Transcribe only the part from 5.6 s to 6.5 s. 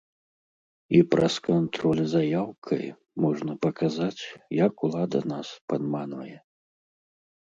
падманвае.